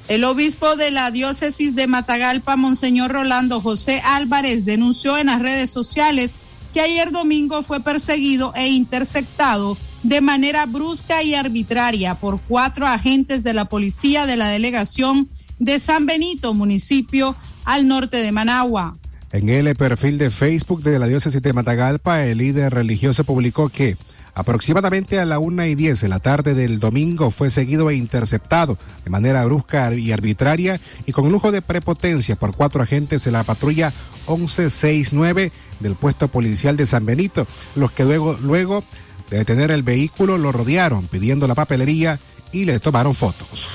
El 0.10 0.24
obispo 0.24 0.76
de 0.76 0.90
la 0.90 1.12
diócesis 1.12 1.76
de 1.76 1.86
Matagalpa, 1.86 2.56
Monseñor 2.56 3.12
Rolando 3.12 3.62
José 3.62 4.02
Álvarez, 4.04 4.66
denunció 4.66 5.20
en 5.20 5.28
las 5.28 5.40
redes 5.40 5.70
sociales 5.70 6.38
que 6.74 6.82
ayer 6.82 7.12
domingo 7.12 7.62
fue 7.62 7.80
perseguido 7.80 8.52
e 8.56 8.70
interceptado 8.70 9.78
de 10.02 10.20
manera 10.22 10.66
brusca 10.66 11.22
y 11.22 11.36
arbitraria 11.36 12.16
por 12.16 12.42
cuatro 12.42 12.88
agentes 12.88 13.44
de 13.44 13.54
la 13.54 13.66
policía 13.66 14.26
de 14.26 14.36
la 14.36 14.48
delegación 14.48 15.30
de 15.60 15.78
San 15.78 16.08
Benito, 16.08 16.56
municipio 16.56 17.36
al 17.64 17.88
norte 17.88 18.18
de 18.18 18.32
Managua. 18.32 18.98
En 19.32 19.48
el 19.50 19.76
perfil 19.76 20.18
de 20.18 20.32
Facebook 20.32 20.82
de 20.82 20.98
la 20.98 21.06
diócesis 21.06 21.40
de 21.40 21.54
Matagalpa, 21.54 22.26
el 22.26 22.40
líder 22.40 22.74
religioso 22.74 23.26
publicó 23.26 23.70
que 23.70 23.96
Aproximadamente 24.40 25.20
a 25.20 25.26
la 25.26 25.38
una 25.38 25.68
y 25.68 25.76
diez 25.76 26.00
de 26.00 26.08
la 26.08 26.20
tarde 26.20 26.54
del 26.54 26.80
domingo 26.80 27.30
fue 27.30 27.50
seguido 27.50 27.90
e 27.90 27.96
interceptado 27.96 28.78
de 29.04 29.10
manera 29.10 29.44
brusca 29.44 29.94
y 29.94 30.14
arbitraria 30.14 30.80
y 31.06 31.12
con 31.12 31.30
lujo 31.30 31.52
de 31.52 31.62
prepotencia 31.62 32.38
por 32.38 32.56
cuatro 32.56 32.82
agentes 32.82 33.26
de 33.26 33.32
la 33.32 33.44
patrulla 33.44 33.92
1169 34.30 35.52
del 35.82 35.96
puesto 35.96 36.30
policial 36.30 36.78
de 36.78 36.86
San 36.86 37.06
Benito, 37.06 37.48
los 37.76 37.92
que 37.92 38.06
luego, 38.06 38.38
luego 38.42 38.86
de 39.30 39.40
detener 39.40 39.72
el 39.72 39.84
vehículo 39.84 40.38
lo 40.38 40.54
rodearon 40.54 41.08
pidiendo 41.08 41.46
la 41.46 41.56
papelería 41.56 42.18
y 42.54 42.64
le 42.64 42.80
tomaron 42.80 43.14
fotos. 43.14 43.72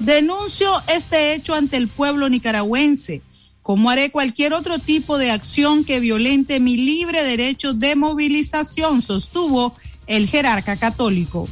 Denuncio 0.00 0.82
este 0.92 1.32
hecho 1.32 1.54
ante 1.54 1.76
el 1.76 1.86
pueblo 1.86 2.28
nicaragüense 2.28 3.22
como 3.68 3.90
haré 3.90 4.10
cualquier 4.10 4.54
otro 4.54 4.78
tipo 4.78 5.18
de 5.18 5.30
acción 5.30 5.84
que 5.84 6.00
violente 6.00 6.58
mi 6.58 6.78
libre 6.78 7.22
derecho 7.22 7.74
de 7.74 7.96
movilización, 7.96 9.02
sostuvo 9.02 9.74
el 10.08 10.28
jerarca 10.28 10.76
católico. 10.76 11.48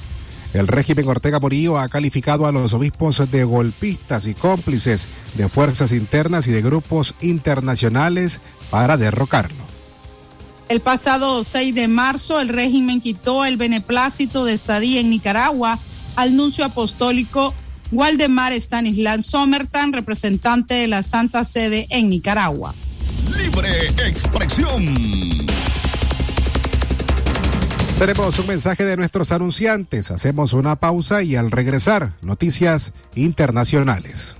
El 0.52 0.68
régimen 0.68 1.06
Ortega 1.06 1.38
Morillo 1.38 1.78
ha 1.78 1.88
calificado 1.88 2.46
a 2.46 2.52
los 2.52 2.72
obispos 2.72 3.30
de 3.30 3.44
golpistas 3.44 4.26
y 4.26 4.34
cómplices 4.34 5.06
de 5.34 5.48
fuerzas 5.48 5.92
internas 5.92 6.46
y 6.46 6.50
de 6.50 6.62
grupos 6.62 7.14
internacionales 7.20 8.40
para 8.70 8.96
derrocarlo. 8.96 9.66
El 10.68 10.80
pasado 10.80 11.44
6 11.44 11.74
de 11.74 11.88
marzo, 11.88 12.40
el 12.40 12.48
régimen 12.48 13.00
quitó 13.00 13.44
el 13.44 13.56
beneplácito 13.56 14.44
de 14.44 14.54
estadía 14.54 15.00
en 15.00 15.10
Nicaragua 15.10 15.78
al 16.16 16.34
nuncio 16.34 16.64
apostólico 16.64 17.54
Waldemar 17.92 18.52
Stanislan 18.52 19.22
Somertan, 19.22 19.92
representante 19.92 20.74
de 20.74 20.88
la 20.88 21.02
Santa 21.02 21.44
Sede 21.44 21.86
en 21.90 22.08
Nicaragua. 22.08 22.74
Libre 23.36 23.86
expresión. 24.04 25.45
Tenemos 27.98 28.38
un 28.38 28.46
mensaje 28.46 28.84
de 28.84 28.98
nuestros 28.98 29.32
anunciantes. 29.32 30.10
Hacemos 30.10 30.52
una 30.52 30.76
pausa 30.76 31.22
y 31.22 31.34
al 31.34 31.50
regresar, 31.50 32.12
noticias 32.20 32.92
internacionales. 33.14 34.36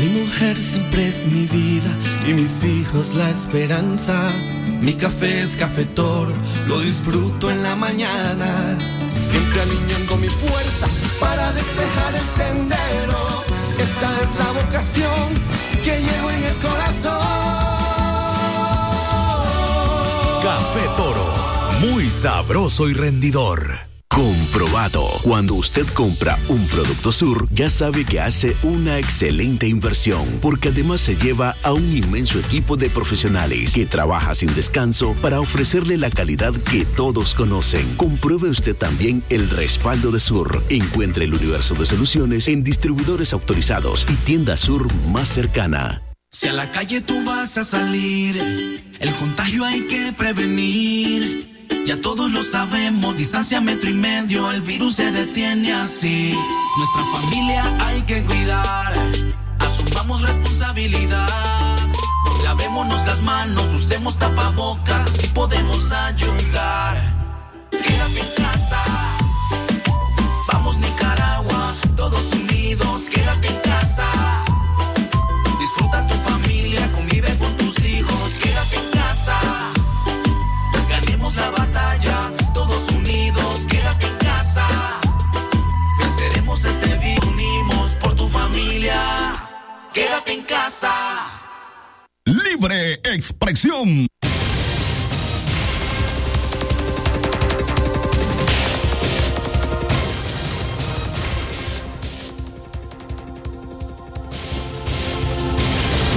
Mi 0.00 0.08
mujer 0.18 0.56
siempre 0.56 1.08
es 1.08 1.26
mi 1.26 1.44
vida 1.46 1.90
y 2.26 2.32
mis 2.32 2.64
hijos 2.64 3.14
la 3.16 3.28
esperanza. 3.30 4.32
Mi 4.80 4.94
café 4.94 5.42
es 5.42 5.54
cafetor, 5.58 6.28
lo 6.66 6.80
disfruto 6.80 7.50
en 7.50 7.62
la 7.62 7.76
mañana. 7.76 8.78
Siempre 9.30 9.60
alineando 9.60 10.16
mi 10.16 10.28
fuerza 10.28 10.86
para 11.20 11.52
despejar 11.52 12.14
el 12.14 12.22
sendero. 12.34 12.73
Sabroso 22.24 22.88
y 22.88 22.94
rendidor. 22.94 23.68
Comprobado. 24.08 25.02
Cuando 25.22 25.52
usted 25.56 25.86
compra 25.88 26.38
un 26.48 26.66
producto 26.68 27.12
Sur, 27.12 27.46
ya 27.50 27.68
sabe 27.68 28.06
que 28.06 28.18
hace 28.18 28.56
una 28.62 28.98
excelente 28.98 29.68
inversión, 29.68 30.24
porque 30.40 30.68
además 30.70 31.02
se 31.02 31.16
lleva 31.16 31.54
a 31.62 31.74
un 31.74 31.94
inmenso 31.94 32.38
equipo 32.38 32.78
de 32.78 32.88
profesionales 32.88 33.74
que 33.74 33.84
trabaja 33.84 34.34
sin 34.34 34.54
descanso 34.54 35.14
para 35.20 35.38
ofrecerle 35.38 35.98
la 35.98 36.08
calidad 36.08 36.54
que 36.54 36.86
todos 36.86 37.34
conocen. 37.34 37.94
Compruebe 37.96 38.48
usted 38.48 38.74
también 38.74 39.22
el 39.28 39.50
respaldo 39.50 40.10
de 40.10 40.20
Sur. 40.20 40.64
Encuentre 40.70 41.26
el 41.26 41.34
universo 41.34 41.74
de 41.74 41.84
soluciones 41.84 42.48
en 42.48 42.64
distribuidores 42.64 43.34
autorizados 43.34 44.06
y 44.08 44.14
tienda 44.24 44.56
Sur 44.56 44.88
más 45.08 45.28
cercana. 45.28 46.00
Si 46.30 46.48
a 46.48 46.54
la 46.54 46.72
calle 46.72 47.02
tú 47.02 47.22
vas 47.26 47.58
a 47.58 47.64
salir, 47.64 48.82
el 48.98 49.14
contagio 49.16 49.66
hay 49.66 49.82
que 49.82 50.14
prevenir. 50.16 51.53
Ya 51.86 52.00
todos 52.00 52.30
lo 52.30 52.42
sabemos, 52.42 53.16
distancia 53.16 53.60
metro 53.60 53.90
y 53.90 53.94
medio, 53.94 54.50
el 54.50 54.62
virus 54.62 54.96
se 54.96 55.10
detiene 55.12 55.72
así. 55.72 56.34
Nuestra 56.76 57.04
familia 57.12 57.62
hay 57.86 58.02
que 58.02 58.24
cuidar, 58.24 58.94
asumamos 59.58 60.22
responsabilidad. 60.22 61.28
Lavémonos 62.42 63.06
las 63.06 63.22
manos, 63.22 63.74
usemos 63.74 64.18
tapabocas, 64.18 65.06
así 65.06 65.26
podemos 65.28 65.92
ayudar. 65.92 67.24
Libre 92.34 92.94
expresión. 93.04 94.08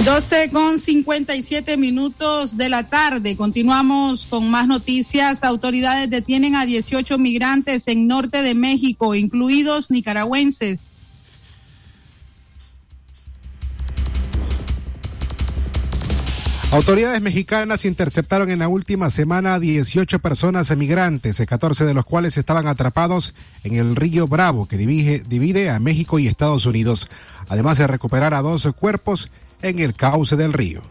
Doce 0.04 0.50
con 0.50 0.80
57 0.80 1.76
minutos 1.76 2.56
de 2.56 2.68
la 2.68 2.88
tarde. 2.88 3.36
Continuamos 3.36 4.26
con 4.26 4.50
más 4.50 4.66
noticias. 4.66 5.44
Autoridades 5.44 6.10
detienen 6.10 6.56
a 6.56 6.66
18 6.66 7.16
migrantes 7.18 7.86
en 7.86 8.08
norte 8.08 8.42
de 8.42 8.56
México, 8.56 9.14
incluidos 9.14 9.92
nicaragüenses. 9.92 10.97
Autoridades 16.70 17.22
mexicanas 17.22 17.86
interceptaron 17.86 18.50
en 18.50 18.58
la 18.58 18.68
última 18.68 19.08
semana 19.08 19.54
a 19.54 19.58
18 19.58 20.18
personas 20.18 20.70
emigrantes, 20.70 21.42
14 21.46 21.86
de 21.86 21.94
los 21.94 22.04
cuales 22.04 22.36
estaban 22.36 22.66
atrapados 22.66 23.32
en 23.64 23.72
el 23.72 23.96
río 23.96 24.26
Bravo, 24.26 24.68
que 24.68 24.76
divide, 24.76 25.22
divide 25.26 25.70
a 25.70 25.80
México 25.80 26.18
y 26.18 26.26
Estados 26.26 26.66
Unidos, 26.66 27.08
además 27.48 27.78
de 27.78 27.86
recuperar 27.86 28.34
a 28.34 28.42
dos 28.42 28.68
cuerpos 28.76 29.30
en 29.62 29.78
el 29.78 29.94
cauce 29.94 30.36
del 30.36 30.52
río. 30.52 30.82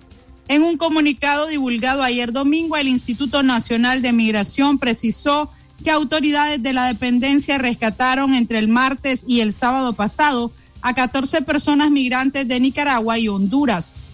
En 0.47 0.63
un 0.63 0.77
comunicado 0.77 1.45
divulgado 1.45 2.01
ayer 2.01 2.31
domingo, 2.31 2.75
el 2.75 2.87
Instituto 2.87 3.43
Nacional 3.43 4.01
de 4.01 4.13
Migración 4.13 4.79
precisó 4.79 5.51
que 5.83 5.91
autoridades 5.91 6.63
de 6.63 6.73
la 6.73 6.87
dependencia 6.87 7.59
rescataron 7.59 8.33
entre 8.33 8.57
el 8.57 8.67
martes 8.67 9.25
y 9.27 9.41
el 9.41 9.53
sábado 9.53 9.93
pasado 9.93 10.51
a 10.81 10.95
14 10.95 11.43
personas 11.43 11.91
migrantes 11.91 12.47
de 12.47 12.59
Nicaragua 12.59 13.19
y 13.19 13.27
Honduras. 13.27 14.06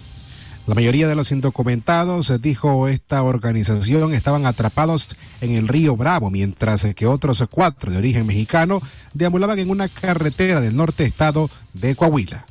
La 0.66 0.76
mayoría 0.76 1.10
de 1.10 1.16
los 1.16 1.34
indocumentados, 1.34 2.42
dijo 2.42 2.88
esta 2.88 3.22
organización, 3.24 4.14
estaban 4.14 4.46
atrapados 4.46 5.10
en 5.42 5.52
el 5.52 5.68
río 5.68 5.98
Bravo, 5.98 6.32
mientras 6.32 6.88
que 6.96 7.06
otros 7.06 7.44
cuatro 7.52 7.92
de 7.92 7.98
origen 7.98 8.26
mexicano 8.26 8.82
deambulaban 9.14 9.60
en 9.60 9.70
una 9.70 9.90
carretera 9.90 10.62
del 10.62 10.78
norte 10.78 11.04
estado 11.04 11.50
de 11.74 11.98
Coahuila. 11.98 12.46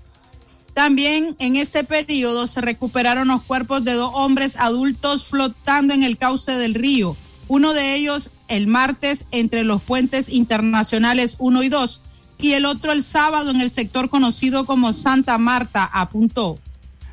También 0.74 1.36
en 1.38 1.56
este 1.56 1.84
periodo 1.84 2.46
se 2.46 2.60
recuperaron 2.60 3.28
los 3.28 3.42
cuerpos 3.42 3.82
de 3.82 3.94
dos 3.94 4.10
hombres 4.14 4.56
adultos 4.56 5.24
flotando 5.24 5.94
en 5.94 6.02
el 6.02 6.18
cauce 6.18 6.52
del 6.52 6.74
río. 6.74 7.16
Uno 7.48 7.72
de 7.72 7.94
ellos 7.94 8.30
el 8.48 8.66
martes 8.66 9.24
entre 9.30 9.64
los 9.64 9.80
puentes 9.80 10.28
internacionales 10.28 11.36
1 11.38 11.62
y 11.62 11.68
2 11.70 12.02
y 12.38 12.52
el 12.52 12.66
otro 12.66 12.92
el 12.92 13.02
sábado 13.02 13.50
en 13.50 13.62
el 13.62 13.70
sector 13.70 14.10
conocido 14.10 14.66
como 14.66 14.92
Santa 14.92 15.38
Marta, 15.38 15.84
apuntó. 15.84 16.58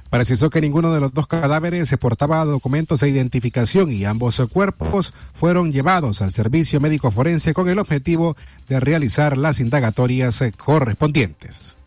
Precisó 0.10 0.50
que 0.50 0.62
ninguno 0.62 0.92
de 0.92 1.00
los 1.00 1.14
dos 1.14 1.28
cadáveres 1.28 1.88
se 1.88 1.98
portaba 1.98 2.44
documentos 2.44 3.02
de 3.02 3.10
identificación 3.10 3.92
y 3.92 4.06
ambos 4.06 4.42
cuerpos 4.52 5.14
fueron 5.34 5.72
llevados 5.72 6.22
al 6.22 6.32
servicio 6.32 6.80
médico 6.80 7.12
forense 7.12 7.54
con 7.54 7.70
el 7.70 7.78
objetivo 7.78 8.36
de 8.68 8.80
realizar 8.80 9.38
las 9.38 9.60
indagatorias 9.60 10.44
correspondientes. 10.58 11.78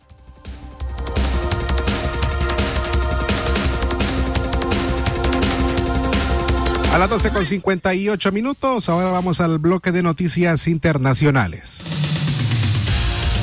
A 6.93 6.99
las 6.99 7.09
12 7.09 7.31
con 7.31 7.43
58 7.43 8.31
minutos, 8.31 8.87
ahora 8.87 9.09
vamos 9.09 9.41
al 9.41 9.57
bloque 9.57 9.91
de 9.91 10.03
noticias 10.03 10.67
internacionales. 10.67 11.83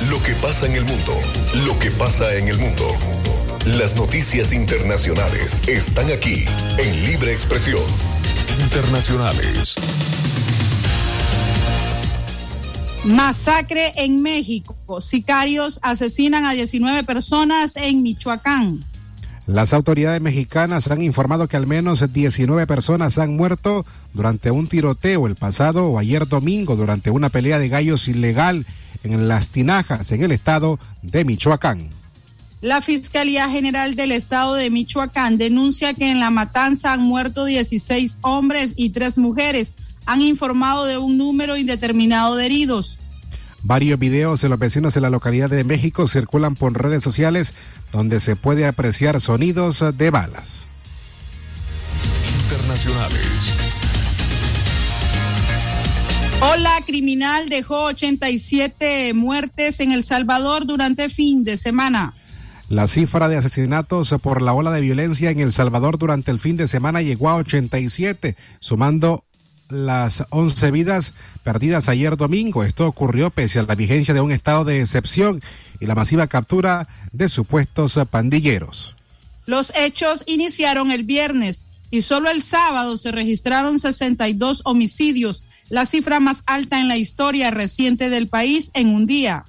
Lo 0.08 0.22
que 0.22 0.36
pasa 0.36 0.66
en 0.66 0.76
el 0.76 0.84
mundo, 0.84 1.18
lo 1.66 1.76
que 1.80 1.90
pasa 1.90 2.32
en 2.32 2.46
el 2.46 2.58
mundo. 2.58 2.84
Las 3.66 3.94
noticias 3.94 4.54
internacionales 4.54 5.60
están 5.68 6.10
aquí 6.10 6.46
en 6.78 7.04
Libre 7.04 7.34
Expresión. 7.34 7.82
Internacionales. 8.58 9.74
Masacre 13.04 13.92
en 13.96 14.22
México. 14.22 15.02
Sicarios 15.02 15.78
asesinan 15.82 16.46
a 16.46 16.52
19 16.52 17.04
personas 17.04 17.76
en 17.76 18.02
Michoacán. 18.02 18.80
Las 19.46 19.74
autoridades 19.74 20.22
mexicanas 20.22 20.90
han 20.90 21.02
informado 21.02 21.46
que 21.46 21.58
al 21.58 21.66
menos 21.66 22.10
19 22.10 22.66
personas 22.66 23.18
han 23.18 23.36
muerto 23.36 23.84
durante 24.14 24.50
un 24.50 24.68
tiroteo 24.68 25.26
el 25.26 25.36
pasado 25.36 25.86
o 25.86 25.98
ayer 25.98 26.26
domingo 26.26 26.76
durante 26.76 27.10
una 27.10 27.28
pelea 27.28 27.58
de 27.58 27.68
gallos 27.68 28.08
ilegal 28.08 28.64
en 29.04 29.28
las 29.28 29.50
tinajas 29.50 30.12
en 30.12 30.22
el 30.22 30.32
estado 30.32 30.78
de 31.02 31.26
Michoacán. 31.26 31.99
La 32.60 32.82
Fiscalía 32.82 33.48
General 33.48 33.94
del 33.94 34.12
Estado 34.12 34.52
de 34.54 34.68
Michoacán 34.68 35.38
denuncia 35.38 35.94
que 35.94 36.10
en 36.10 36.20
la 36.20 36.28
matanza 36.28 36.92
han 36.92 37.00
muerto 37.00 37.46
16 37.46 38.18
hombres 38.20 38.74
y 38.76 38.90
tres 38.90 39.16
mujeres. 39.16 39.72
Han 40.04 40.20
informado 40.20 40.84
de 40.84 40.98
un 40.98 41.16
número 41.16 41.56
indeterminado 41.56 42.36
de 42.36 42.44
heridos. 42.44 42.98
Varios 43.62 43.98
videos 43.98 44.42
de 44.42 44.50
los 44.50 44.58
vecinos 44.58 44.92
de 44.92 45.00
la 45.00 45.08
localidad 45.08 45.48
de 45.48 45.64
México 45.64 46.06
circulan 46.06 46.54
por 46.54 46.72
redes 46.74 47.02
sociales 47.02 47.54
donde 47.92 48.20
se 48.20 48.36
puede 48.36 48.66
apreciar 48.66 49.22
sonidos 49.22 49.82
de 49.96 50.10
balas. 50.10 50.68
Internacionales. 52.42 53.20
Hola 56.42 56.78
criminal 56.86 57.48
dejó 57.48 57.84
87 57.84 59.14
muertes 59.14 59.80
en 59.80 59.92
El 59.92 60.04
Salvador 60.04 60.66
durante 60.66 61.08
fin 61.08 61.42
de 61.44 61.56
semana. 61.56 62.14
La 62.70 62.86
cifra 62.86 63.28
de 63.28 63.36
asesinatos 63.36 64.14
por 64.22 64.40
la 64.40 64.52
ola 64.52 64.70
de 64.70 64.80
violencia 64.80 65.32
en 65.32 65.40
El 65.40 65.50
Salvador 65.50 65.98
durante 65.98 66.30
el 66.30 66.38
fin 66.38 66.56
de 66.56 66.68
semana 66.68 67.02
llegó 67.02 67.28
a 67.28 67.34
87, 67.34 68.36
sumando 68.60 69.24
las 69.68 70.22
11 70.30 70.70
vidas 70.70 71.12
perdidas 71.42 71.88
ayer 71.88 72.16
domingo. 72.16 72.62
Esto 72.62 72.86
ocurrió 72.86 73.30
pese 73.30 73.58
a 73.58 73.64
la 73.64 73.74
vigencia 73.74 74.14
de 74.14 74.20
un 74.20 74.30
estado 74.30 74.64
de 74.64 74.80
excepción 74.80 75.42
y 75.80 75.86
la 75.86 75.96
masiva 75.96 76.28
captura 76.28 76.86
de 77.10 77.28
supuestos 77.28 77.98
pandilleros. 78.08 78.94
Los 79.46 79.72
hechos 79.74 80.22
iniciaron 80.28 80.92
el 80.92 81.02
viernes 81.02 81.66
y 81.90 82.02
solo 82.02 82.30
el 82.30 82.40
sábado 82.40 82.96
se 82.96 83.10
registraron 83.10 83.80
62 83.80 84.60
homicidios, 84.64 85.42
la 85.70 85.86
cifra 85.86 86.20
más 86.20 86.44
alta 86.46 86.78
en 86.78 86.86
la 86.86 86.98
historia 86.98 87.50
reciente 87.50 88.10
del 88.10 88.28
país 88.28 88.70
en 88.74 88.90
un 88.90 89.06
día. 89.06 89.44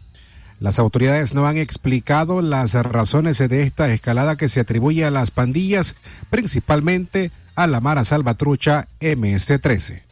Las 0.62 0.78
autoridades 0.78 1.34
no 1.34 1.48
han 1.48 1.58
explicado 1.58 2.44
las 2.44 2.74
razones 2.76 3.40
de 3.40 3.64
esta 3.64 3.92
escalada 3.92 4.38
que 4.38 4.48
se 4.48 4.60
atribuye 4.60 5.04
a 5.04 5.10
las 5.10 5.32
pandillas, 5.32 5.96
principalmente 6.30 7.32
a 7.56 7.66
la 7.66 7.82
Mara 7.82 8.04
Salvatrucha 8.04 8.88
MS-13. 9.00 10.04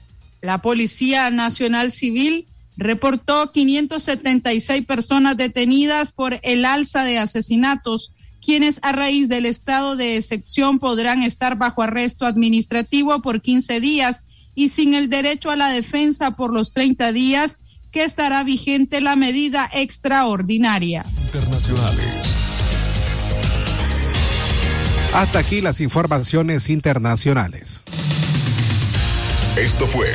La 0.42 0.58
Policía 0.64 1.30
Nacional 1.30 1.92
Civil 1.92 2.48
reportó 2.78 3.52
576 3.52 4.88
personas 4.88 5.38
detenidas 5.38 6.14
por 6.14 6.40
el 6.42 6.66
alza 6.66 7.04
de 7.04 7.20
asesinatos, 7.20 8.16
quienes 8.44 8.80
a 8.82 8.92
raíz 8.92 9.30
del 9.30 9.46
estado 9.46 9.96
de 9.96 10.18
excepción 10.18 10.80
podrán 10.80 11.22
estar 11.22 11.60
bajo 11.60 11.84
arresto 11.84 12.26
administrativo 12.26 13.22
por 13.22 13.44
15 13.44 13.80
días 13.82 14.24
y 14.56 14.70
sin 14.70 14.96
el 14.96 15.12
derecho 15.12 15.52
a 15.52 15.56
la 15.56 15.70
defensa 15.70 16.32
por 16.32 16.52
los 16.52 16.74
30 16.74 17.14
días 17.14 17.60
que 17.92 18.04
estará 18.04 18.44
vigente 18.44 19.02
la 19.02 19.16
medida 19.16 19.70
extraordinaria. 19.74 21.06
Internacionales. 21.26 22.06
Hasta 25.14 25.40
aquí 25.40 25.62
las 25.62 25.82
informaciones 25.82 26.70
internacionales. 26.70 27.84
Esto 29.56 29.88
fue 29.88 30.08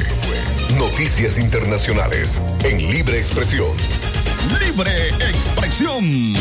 Noticias 0.78 1.38
Internacionales 1.38 2.40
en 2.62 2.78
Libre 2.78 3.18
Expresión. 3.18 3.68
Libre 4.60 5.08
Expresión. 5.28 6.34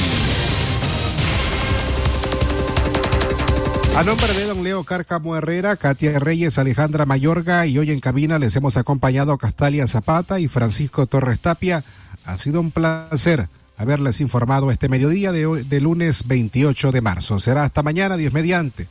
A 3.96 4.04
nombre 4.04 4.34
de 4.34 4.46
don 4.46 4.64
Leo 4.64 4.84
Cárcamo 4.84 5.36
Herrera, 5.36 5.76
Katia 5.76 6.18
Reyes, 6.18 6.58
Alejandra 6.58 7.06
Mayorga 7.06 7.68
y 7.68 7.78
hoy 7.78 7.92
en 7.92 8.00
cabina 8.00 8.40
les 8.40 8.56
hemos 8.56 8.76
acompañado 8.76 9.38
Castalia 9.38 9.86
Zapata 9.86 10.40
y 10.40 10.48
Francisco 10.48 11.06
Torres 11.06 11.40
Tapia. 11.40 11.84
Ha 12.26 12.40
sido 12.40 12.60
un 12.60 12.72
placer 12.72 13.50
haberles 13.78 14.20
informado 14.20 14.72
este 14.72 14.90
mediodía 14.90 15.32
de, 15.32 15.46
hoy, 15.46 15.64
de 15.64 15.80
lunes 15.80 16.28
28 16.28 16.92
de 16.92 17.02
marzo. 17.02 17.40
Será 17.40 17.64
hasta 17.64 17.84
mañana, 17.84 18.18
Dios 18.18 18.34
mediante. 18.34 18.88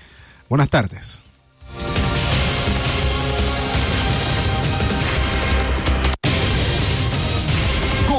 Buenas 0.48 0.68
tardes. 0.68 1.24